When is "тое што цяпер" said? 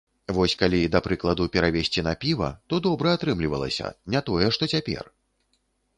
4.31-5.03